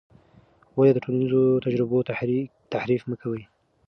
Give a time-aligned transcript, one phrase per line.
[0.77, 1.97] ولې د ټولنیزو تجربو
[2.73, 3.43] تحریف مه کوې؟